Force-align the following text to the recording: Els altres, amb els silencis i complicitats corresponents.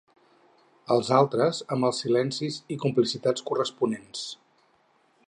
Els 0.95 1.11
altres, 1.17 1.59
amb 1.75 1.87
els 1.91 2.01
silencis 2.05 2.59
i 2.77 2.79
complicitats 2.85 3.47
corresponents. 3.51 4.29